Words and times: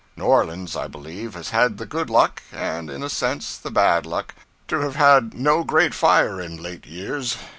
New 0.17 0.23
Orleans, 0.23 0.75
I 0.75 0.87
believe, 0.87 1.35
has 1.35 1.51
had 1.51 1.77
the 1.77 1.85
good 1.85 2.09
luck 2.09 2.41
and 2.51 2.89
in 2.89 3.03
a 3.03 3.07
sense 3.09 3.55
the 3.55 3.69
bad 3.69 4.07
luck 4.07 4.33
to 4.67 4.79
have 4.79 4.95
had 4.95 5.35
no 5.35 5.63
great 5.63 5.93
fire 5.93 6.41
in 6.41 6.57
late 6.59 6.87
years. 6.87 7.37